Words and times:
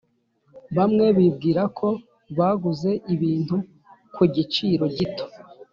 Bamwe 0.77 1.05
bibwira 1.17 1.63
ko 1.77 1.87
baguze 2.37 2.91
ibintu 3.13 3.55
ku 4.15 4.23
giciro 4.35 4.85
gito, 4.97 5.25